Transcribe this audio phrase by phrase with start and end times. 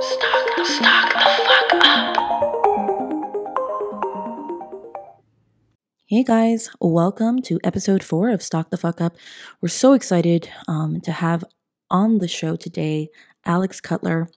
[0.00, 2.16] Stock, stock the fuck up.
[6.06, 9.16] Hey guys, welcome to episode four of Stock the Fuck Up.
[9.60, 11.44] We're so excited um, to have
[11.90, 13.10] on the show today
[13.44, 14.28] Alex Cutler.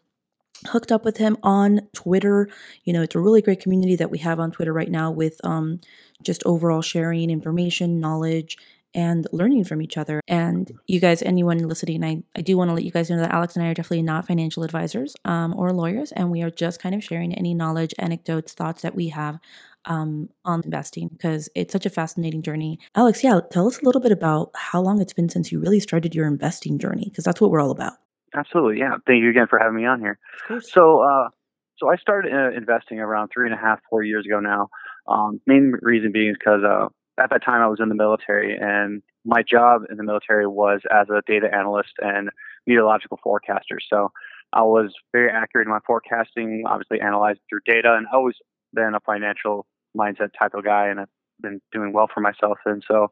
[0.67, 2.49] Hooked up with him on Twitter.
[2.83, 5.39] You know, it's a really great community that we have on Twitter right now with
[5.45, 5.79] um,
[6.21, 8.57] just overall sharing information, knowledge,
[8.93, 10.21] and learning from each other.
[10.27, 13.33] And you guys, anyone listening, I, I do want to let you guys know that
[13.33, 16.81] Alex and I are definitely not financial advisors um, or lawyers, and we are just
[16.81, 19.39] kind of sharing any knowledge, anecdotes, thoughts that we have
[19.85, 22.79] um, on investing because it's such a fascinating journey.
[22.95, 25.79] Alex, yeah, tell us a little bit about how long it's been since you really
[25.79, 27.93] started your investing journey because that's what we're all about.
[28.35, 28.95] Absolutely, yeah.
[29.05, 30.17] Thank you again for having me on here.
[30.41, 30.71] Of course.
[30.71, 31.29] So, uh,
[31.77, 34.69] so I started uh, investing around three and a half, four years ago now.
[35.07, 36.87] Um, main reason being is because uh,
[37.19, 40.81] at that time I was in the military, and my job in the military was
[40.91, 42.29] as a data analyst and
[42.65, 43.79] meteorological forecaster.
[43.87, 44.11] So
[44.51, 48.35] I was very accurate in my forecasting, obviously analyzed through data, and always
[48.73, 49.65] been a financial
[49.95, 51.09] mindset type of guy, and I've
[51.41, 52.57] been doing well for myself.
[52.65, 53.09] And so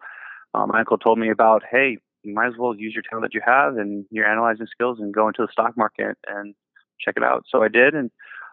[0.54, 3.34] um, my uncle told me about, hey, you might as well use your talent that
[3.34, 6.54] you have and your analyzing skills and go into the stock market and
[7.00, 7.46] check it out.
[7.50, 8.12] So I did, and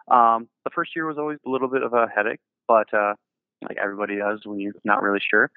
[0.09, 3.13] um, the first year was always a little bit of a headache, but uh,
[3.67, 5.51] like everybody does when you're not really sure.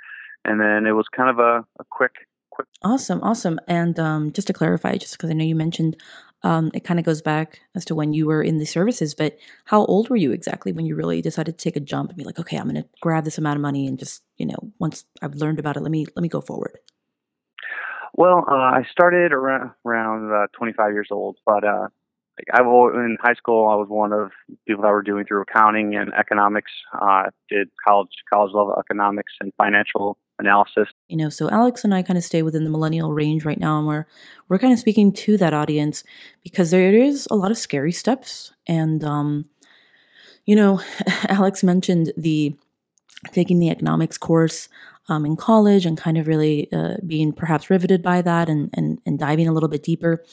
[0.45, 2.12] And then it was kind of a, a quick,
[2.50, 2.67] quick.
[2.83, 3.61] Awesome, awesome.
[3.69, 5.97] And um, just to clarify, just because I know you mentioned
[6.45, 9.39] um, it kind of goes back as to when you were in the services, but
[9.67, 12.25] how old were you exactly when you really decided to take a jump and be
[12.25, 15.05] like, okay, I'm going to grab this amount of money and just, you know, once
[15.20, 16.78] I've learned about it, let me let me go forward.
[18.14, 21.89] Well, uh, I started around around uh, 25 years old, but uh,
[22.38, 23.69] like I was in high school.
[23.69, 24.30] I was one of
[24.66, 26.72] people that were doing through accounting and economics.
[26.98, 30.89] Uh, did college college level economics and financial analysis.
[31.08, 33.78] You know, so Alex and I kind of stay within the millennial range right now,
[33.78, 34.06] and we're
[34.48, 36.05] we're kind of speaking to that audience
[36.42, 38.52] because there is a lot of scary steps.
[38.67, 39.46] And um,
[40.46, 40.80] you know,
[41.28, 42.55] Alex mentioned the
[43.30, 44.68] taking the economics course
[45.08, 48.98] um, in college and kind of really uh, being perhaps riveted by that and, and
[49.07, 50.24] and diving a little bit deeper.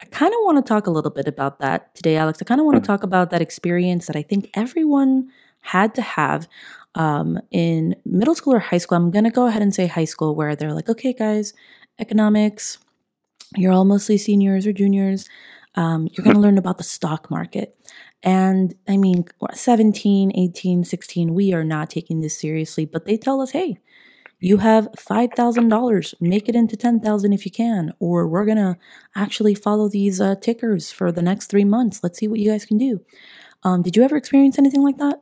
[0.00, 2.40] I kind of want to talk a little bit about that today, Alex.
[2.40, 5.28] I kind of want to talk about that experience that I think everyone
[5.60, 6.48] had to have
[6.94, 8.96] um, in middle school or high school.
[8.96, 11.52] I'm going to go ahead and say high school, where they're like, okay, guys,
[11.98, 12.78] economics,
[13.56, 15.28] you're all mostly seniors or juniors.
[15.74, 17.76] Um, you're going to learn about the stock market.
[18.22, 23.40] And I mean, 17, 18, 16, we are not taking this seriously, but they tell
[23.40, 23.78] us, hey,
[24.40, 28.76] you have $5,000, make it into 10,000 if you can, or we're going to
[29.14, 32.00] actually follow these uh, tickers for the next three months.
[32.02, 33.00] Let's see what you guys can do.
[33.62, 35.20] Um, did you ever experience anything like that?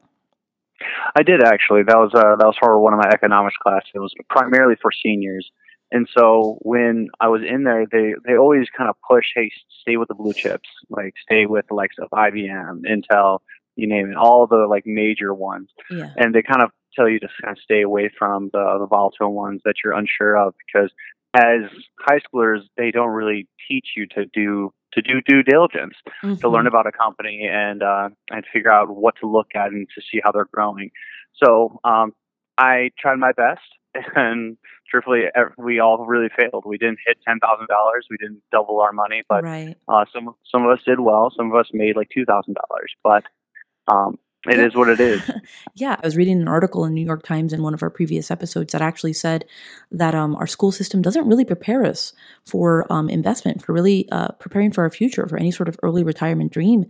[1.16, 1.82] I did actually.
[1.82, 3.90] That was uh, that was for one of my economics classes.
[3.94, 5.50] It was primarily for seniors.
[5.90, 9.50] And so when I was in there, they they always kind of push, hey,
[9.82, 13.40] stay with the blue chips, like stay with the likes of IBM, Intel,
[13.78, 15.68] you name it, all the like major ones.
[15.90, 16.10] Yeah.
[16.16, 19.32] And they kind of tell you to kind of stay away from the the volatile
[19.32, 20.90] ones that you're unsure of because
[21.34, 25.94] as high schoolers, they don't really teach you to do to do due diligence
[26.24, 26.40] Mm-hmm.
[26.40, 29.86] to learn about a company and uh, and figure out what to look at and
[29.94, 30.90] to see how they're growing.
[31.42, 32.12] So um,
[32.56, 33.60] I tried my best,
[34.16, 34.56] and
[34.90, 35.24] truthfully,
[35.56, 36.64] we all really failed.
[36.66, 38.06] We didn't hit ten thousand dollars.
[38.10, 39.76] We didn't double our money, but right.
[39.86, 41.32] uh, some some of us did well.
[41.36, 43.22] Some of us made like two thousand dollars, but
[43.88, 45.20] um, it is what it is.
[45.74, 48.30] yeah, I was reading an article in New York Times in one of our previous
[48.30, 49.44] episodes that actually said
[49.90, 52.12] that um, our school system doesn't really prepare us
[52.46, 56.04] for um, investment, for really uh, preparing for our future, for any sort of early
[56.04, 56.86] retirement dream.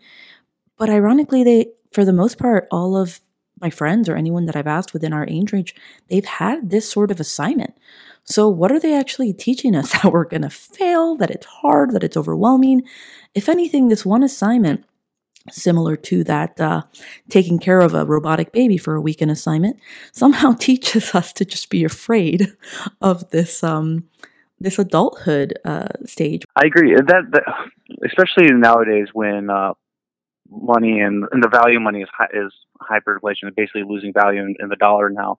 [0.76, 3.20] But ironically, they, for the most part, all of
[3.60, 5.74] my friends or anyone that I've asked within our age range,
[6.08, 7.76] they've had this sort of assignment.
[8.24, 9.92] So, what are they actually teaching us?
[10.02, 12.82] That we're going to fail, that it's hard, that it's overwhelming.
[13.34, 14.84] If anything, this one assignment
[15.52, 16.82] similar to that uh,
[17.28, 19.78] taking care of a robotic baby for a weekend assignment
[20.12, 22.56] somehow teaches us to just be afraid
[23.00, 24.04] of this um,
[24.60, 26.44] this adulthood uh, stage.
[26.56, 26.94] I agree.
[26.94, 27.44] That, that
[28.04, 29.74] especially nowadays when uh,
[30.50, 34.54] money and, and the value of money is hi- is hyperinflation, basically losing value in,
[34.60, 35.36] in the dollar now.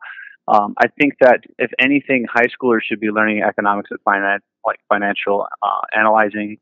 [0.48, 4.80] Um, I think that if anything, high schoolers should be learning economics and finance, like
[4.90, 6.58] financial uh, analyzing,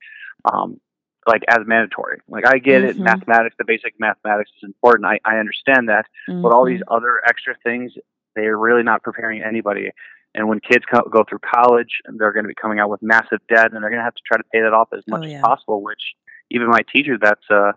[0.51, 0.79] um,
[1.27, 2.19] like as mandatory.
[2.27, 3.01] Like I get it, Mhm.
[3.03, 5.05] mathematics, the basic mathematics is important.
[5.05, 7.93] I, I understand that, but all these other extra things,
[8.35, 9.91] they're really not preparing anybody.
[10.35, 13.39] And when kids co- go through college, they're going to be coming out with massive
[13.49, 15.27] debt, and they're going to have to try to pay that off as much Oh,
[15.27, 15.37] yeah.
[15.37, 15.81] as possible.
[15.81, 16.01] Which
[16.51, 17.73] even my teacher, that's a,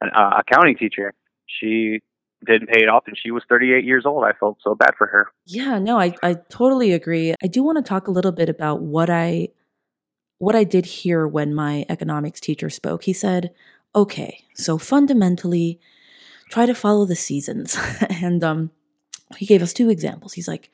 [0.00, 1.12] an uh, accounting teacher,
[1.46, 2.00] she
[2.46, 4.24] didn't pay it off, and she was 38 years old.
[4.24, 5.26] I felt so bad for her.
[5.46, 7.34] Yeah, no, I, I totally agree.
[7.42, 9.48] I do want to talk a little bit about what I
[10.38, 13.04] what I did hear when my economics teacher spoke.
[13.04, 13.52] He said,
[13.94, 15.80] okay, so fundamentally,
[16.50, 17.76] try to follow the seasons.
[18.08, 18.70] and um,
[19.36, 20.34] he gave us two examples.
[20.34, 20.70] He's like,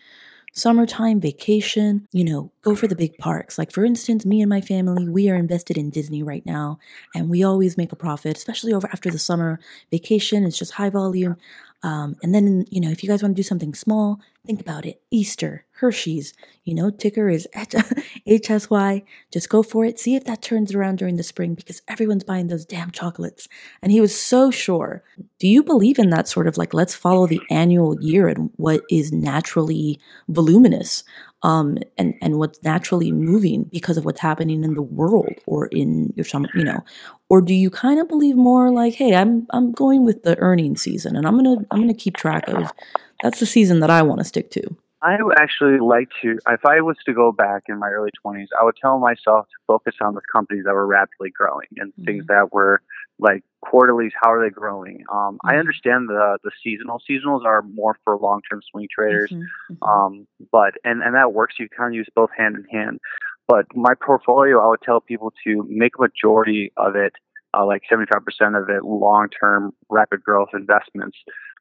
[0.55, 3.59] summertime vacation, you know, go for the big parks.
[3.59, 6.79] Like, for instance, me and my family, we are invested in Disney right now,
[7.15, 9.59] and we always make a profit, especially over after the summer
[9.91, 10.45] vacation.
[10.45, 11.37] It's just high volume.
[11.83, 14.85] Um, and then, you know, if you guys want to do something small, think about
[14.85, 15.01] it.
[15.11, 19.05] Easter, Hershey's, you know, ticker is HSY.
[19.33, 19.99] Just go for it.
[19.99, 23.49] See if that turns around during the spring because everyone's buying those damn chocolates.
[23.83, 25.03] And he was so sure.
[25.39, 28.83] Do you believe in that sort of like, let's follow the annual year and what
[28.91, 29.99] is naturally
[30.29, 31.05] voluminous?
[31.45, 36.13] um, and and what's naturally moving because of what's happening in the world or in
[36.17, 36.25] your
[36.55, 36.83] you know
[37.29, 40.75] or do you kind of believe more like hey i'm i'm going with the earning
[40.75, 42.73] season and i'm gonna i'm gonna keep track of
[43.23, 46.65] that's the season that i want to stick to I would actually like to, if
[46.65, 49.97] I was to go back in my early 20s, I would tell myself to focus
[50.01, 52.05] on the companies that were rapidly growing and mm-hmm.
[52.05, 52.81] things that were
[53.19, 54.13] like quarterlies.
[54.21, 55.05] How are they growing?
[55.13, 55.49] Um, mm-hmm.
[55.51, 57.03] I understand the the seasonal.
[57.09, 59.75] Seasonals are more for long term swing traders, mm-hmm.
[59.75, 59.85] mm-hmm.
[59.85, 61.57] um, but and and that works.
[61.59, 62.99] You kind of use both hand in hand.
[63.47, 67.13] But my portfolio, I would tell people to make a majority of it,
[67.53, 68.23] uh, like 75%
[68.59, 71.19] of it, long term rapid growth investments.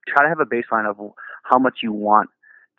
[0.07, 0.97] Try to have a baseline of
[1.44, 2.30] how much you want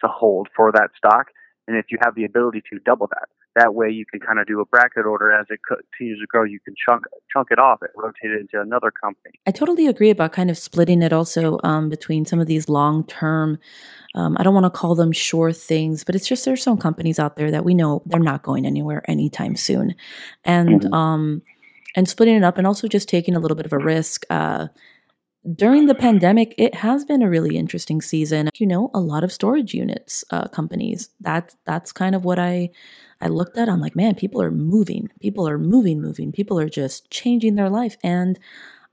[0.01, 1.29] to hold for that stock.
[1.67, 4.47] And if you have the ability to double that, that way you can kind of
[4.47, 6.45] do a bracket order as it continues to grow.
[6.45, 9.39] You can chunk chunk it off, and rotate it into another company.
[9.47, 13.07] I totally agree about kind of splitting it also um, between some of these long
[13.07, 13.59] term.
[14.15, 17.19] Um, I don't want to call them sure things, but it's just there's some companies
[17.19, 19.95] out there that we know they're not going anywhere anytime soon,
[20.45, 20.95] and mm-hmm.
[20.95, 21.43] um,
[21.95, 24.25] and splitting it up, and also just taking a little bit of a risk.
[24.31, 24.69] Uh,
[25.53, 28.49] during the pandemic, it has been a really interesting season.
[28.57, 31.11] You know, a lot of storage units uh, companies.
[31.21, 32.71] That that's kind of what I
[33.21, 33.69] I looked at.
[33.69, 35.09] I'm like, man, people are moving.
[35.21, 36.33] People are moving, moving.
[36.33, 37.97] People are just changing their life.
[38.03, 38.39] And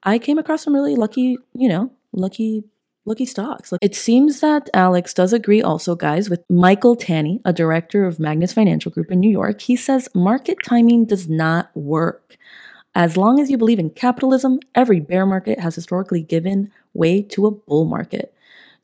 [0.03, 2.63] I came across some really lucky, you know, lucky
[3.05, 3.73] lucky stocks.
[3.81, 8.53] It seems that Alex does agree also, guys, with Michael Tanney, a director of Magnus
[8.53, 9.61] Financial Group in New York.
[9.61, 12.37] He says market timing does not work.
[12.93, 17.45] As long as you believe in capitalism, every bear market has historically given way to
[17.45, 18.33] a bull market.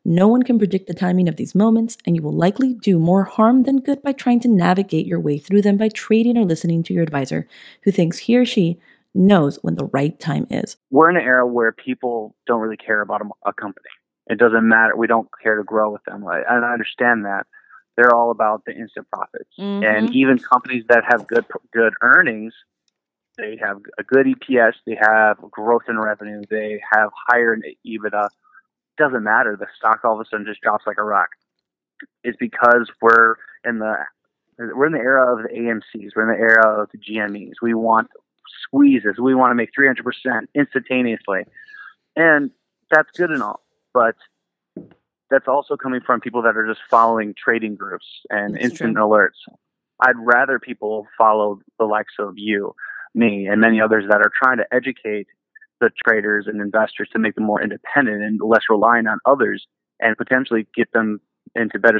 [0.05, 3.25] No one can predict the timing of these moments, and you will likely do more
[3.25, 6.83] harm than good by trying to navigate your way through them by trading or listening
[6.83, 7.49] to your advisor
[7.83, 8.79] who thinks he or she
[9.13, 10.77] knows when the right time is.
[10.89, 13.89] We're in an era where people don't really care about a, company.
[14.27, 14.95] It doesn't matter.
[14.95, 16.23] We don't care to grow with them.
[16.25, 17.45] And I understand that.
[17.97, 19.49] They're all about the instant profits.
[19.59, 19.83] Mm-hmm.
[19.83, 22.53] And even companies that have good good earnings
[23.37, 24.73] they have a good EPS.
[24.85, 26.41] They have growth in revenue.
[26.49, 28.29] They have higher EBITDA.
[28.97, 29.55] Doesn't matter.
[29.59, 31.29] The stock all of a sudden just drops like a rock.
[32.23, 33.95] It's because we're in the
[34.57, 36.13] we're in the era of the AMC's.
[36.15, 37.53] We're in the era of the GMEs.
[37.61, 38.07] We want
[38.63, 39.19] squeezes.
[39.19, 41.41] We want to make 300% instantaneously.
[42.15, 42.49] And
[42.89, 43.61] that's good and all.
[43.93, 44.15] But
[45.29, 49.03] that's also coming from people that are just following trading groups and that's instant true.
[49.03, 49.53] alerts.
[49.99, 52.73] I'd rather people follow the likes of you
[53.17, 55.27] me and many others that are trying to educate
[55.81, 59.67] the traders and investors to make them more independent and less reliant on others
[59.99, 61.19] and potentially get them
[61.55, 61.99] into better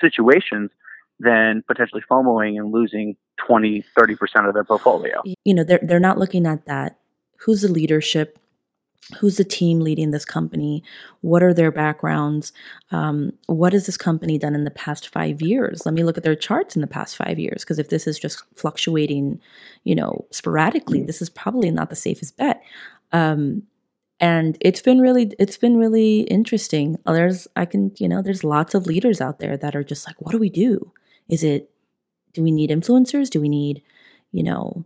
[0.00, 0.70] situations
[1.18, 3.16] than potentially FOMOing and losing
[3.46, 5.22] 20, 30% of their portfolio.
[5.44, 6.98] You know, they're, they're not looking at that.
[7.38, 8.38] Who's the leadership?
[9.18, 10.82] Who's the team leading this company?
[11.20, 12.52] What are their backgrounds?
[12.90, 15.84] Um, what has this company done in the past five years?
[15.84, 18.18] Let me look at their charts in the past five years because if this is
[18.18, 19.40] just fluctuating
[19.84, 22.62] you know sporadically this is probably not the safest bet.
[23.12, 23.64] Um,
[24.20, 26.96] and it's been really it's been really interesting.
[27.04, 30.20] There's i can you know there's lots of leaders out there that are just like
[30.20, 30.92] what do we do?
[31.28, 31.70] Is it
[32.32, 33.28] do we need influencers?
[33.28, 33.82] Do we need
[34.30, 34.84] you know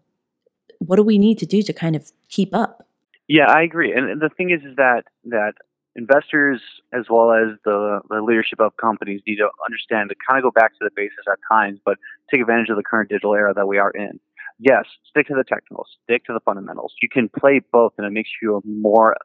[0.78, 2.85] what do we need to do to kind of keep up
[3.28, 3.92] yeah, I agree.
[3.92, 5.54] And the thing is, is that that
[5.96, 6.60] investors
[6.92, 10.50] as well as the, the leadership of companies need to understand to kind of go
[10.50, 11.96] back to the basics at times, but
[12.30, 14.20] take advantage of the current digital era that we are in.
[14.58, 16.94] Yes, stick to the technicals, stick to the fundamentals.
[17.02, 19.16] You can play both, and it makes you a more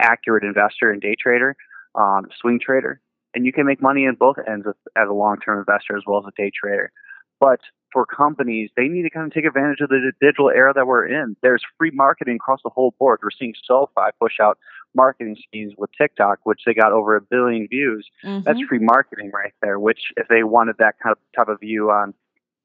[0.00, 1.56] accurate investor and day trader,
[1.94, 3.00] um, swing trader,
[3.34, 6.24] and you can make money in both ends as a long-term investor as well as
[6.26, 6.90] a day trader.
[7.38, 7.60] But
[7.92, 11.06] for companies, they need to kind of take advantage of the digital era that we're
[11.06, 11.36] in.
[11.42, 13.20] There's free marketing across the whole board.
[13.22, 14.58] We're seeing SoFi push out
[14.94, 18.08] marketing schemes with TikTok, which they got over a billion views.
[18.24, 18.44] Mm-hmm.
[18.44, 19.78] That's free marketing right there.
[19.78, 22.14] Which, if they wanted that kind of type of view on,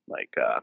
[0.08, 0.60] like uh,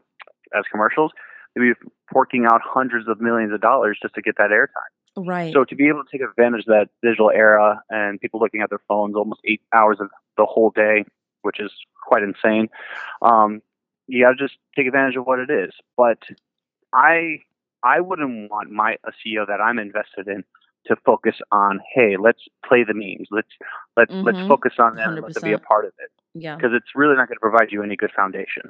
[0.57, 1.11] as commercials,
[1.55, 1.73] they'd be
[2.11, 4.91] forking out hundreds of millions of dollars just to get that airtime.
[5.15, 5.53] Right.
[5.53, 8.69] So to be able to take advantage of that digital era and people looking at
[8.69, 11.05] their phones almost eight hours of the whole day,
[11.43, 12.69] which is quite insane.
[13.21, 13.61] Um,
[14.07, 15.71] you got to just take advantage of what it is.
[15.97, 16.19] But
[16.93, 17.39] I
[17.83, 20.43] I wouldn't want my a CEO that I'm invested in
[20.87, 23.27] to focus on, hey, let's play the memes.
[23.31, 23.47] Let's
[23.95, 24.25] let mm-hmm.
[24.25, 26.11] let's focus on them and let them be a part of it.
[26.33, 26.55] Yeah.
[26.55, 28.63] Because it's really not going to provide you any good foundation.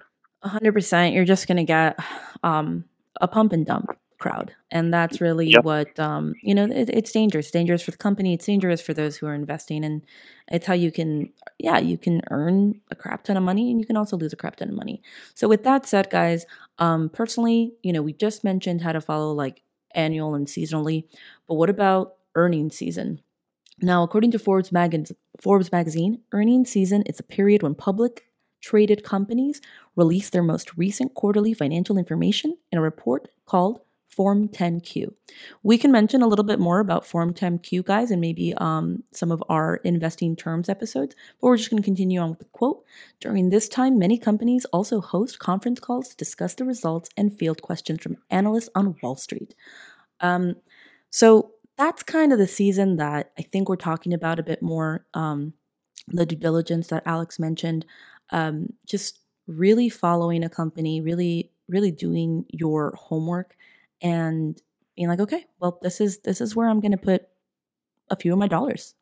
[0.44, 1.14] 100%.
[1.14, 1.98] You're just going to get
[2.44, 2.86] um,
[3.22, 4.56] a pump and dump crowd.
[4.72, 5.66] And that's really yep.
[5.66, 7.52] what, um, you know, it, it's dangerous.
[7.52, 8.34] dangerous for the company.
[8.34, 9.84] It's dangerous for those who are investing.
[9.84, 10.02] And
[10.48, 13.86] it's how you can, yeah, you can earn a crap ton of money and you
[13.86, 15.02] can also lose a crap ton of money.
[15.36, 16.46] So, with that said, guys,
[16.80, 19.62] um, personally, you know, we just mentioned how to follow like
[19.94, 21.04] annual and seasonally,
[21.48, 23.20] but what about earnings season?
[23.82, 25.12] Now, according to Forbes, Mag-
[25.42, 28.24] Forbes magazine, earnings season is a period when public
[28.62, 29.60] traded companies
[29.98, 33.82] release their most recent quarterly financial information in a report called
[34.16, 35.12] Form 10Q.
[35.64, 39.32] We can mention a little bit more about Form 10Q, guys, and maybe um, some
[39.32, 42.84] of our investing terms episodes, but we're just going to continue on with the quote.
[43.20, 47.64] During this time, many companies also host conference calls to discuss the results and field
[47.64, 49.56] questions from analysts on Wall Street.
[50.20, 50.58] Um,
[51.10, 55.06] so that's kind of the season that I think we're talking about a bit more.
[55.16, 55.54] Um,
[56.08, 57.86] the due diligence that Alex mentioned,
[58.32, 63.56] um, just really following a company, really, really doing your homework
[64.04, 64.62] and
[64.96, 67.24] being like, okay, well, this is this is where I'm going to put
[68.12, 68.94] a few of my dollars.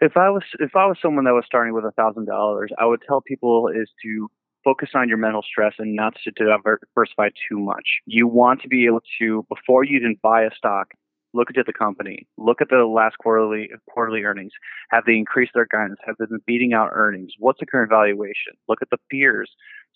[0.00, 2.86] If I was if I was someone that was starting with a thousand dollars, I
[2.86, 4.30] would tell people is to
[4.64, 8.00] focus on your mental stress and not to diversify too much.
[8.06, 10.88] You want to be able to before you even buy a stock,
[11.34, 14.52] look at the company, look at the last quarterly quarterly earnings.
[14.90, 15.98] Have they increased their guidance?
[16.06, 17.32] Have they been beating out earnings?
[17.38, 18.54] What's the current valuation?
[18.68, 19.50] Look at the peers.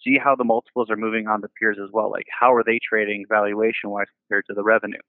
[0.04, 2.10] See how the multiples are moving on the peers as well.
[2.10, 5.00] Like how are they trading valuation wise compared to the revenue?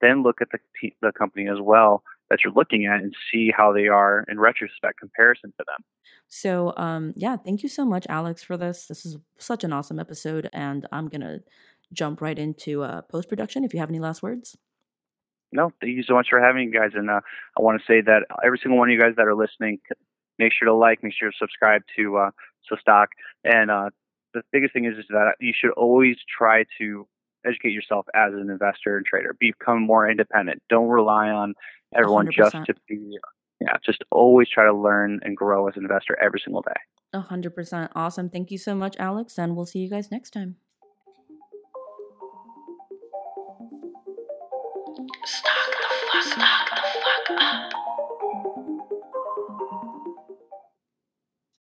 [0.00, 0.58] Then look at the
[1.02, 5.00] the company as well that you're looking at and see how they are in retrospect
[5.00, 5.84] comparison to them.
[6.28, 8.86] So um yeah, thank you so much Alex for this.
[8.86, 11.42] This is such an awesome episode and I'm to
[11.92, 14.56] jump right into uh, post production if you have any last words.
[15.52, 16.90] No, thank you so much for having you guys.
[16.94, 17.20] And uh,
[17.58, 19.78] I want to say that every single one of you guys that are listening,
[20.38, 22.30] make sure to like, make sure to subscribe to uh,
[22.68, 23.08] So Stock.
[23.44, 23.90] And uh,
[24.32, 27.06] the biggest thing is, is that you should always try to
[27.44, 29.36] educate yourself as an investor and trader.
[29.38, 30.62] Become more independent.
[30.68, 31.54] Don't rely on
[31.96, 32.32] everyone 100%.
[32.32, 33.18] just to be.
[33.60, 36.80] Yeah, just always try to learn and grow as an investor every single day.
[37.12, 38.30] A hundred percent awesome.
[38.30, 40.56] Thank you so much, Alex, and we'll see you guys next time.
[45.24, 45.69] Stop.